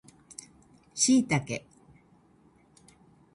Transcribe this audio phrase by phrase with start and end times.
[0.95, 1.63] シイタケ